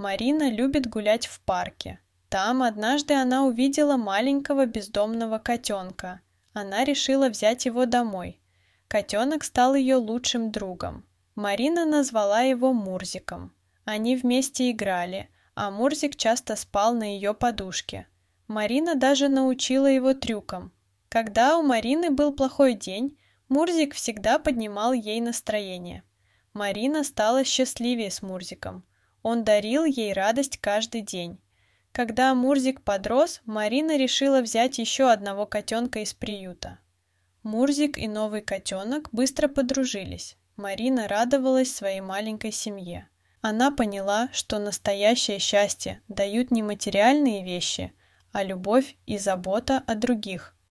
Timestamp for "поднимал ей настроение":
24.38-26.04